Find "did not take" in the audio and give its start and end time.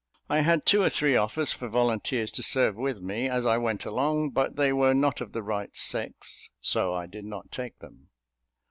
7.05-7.77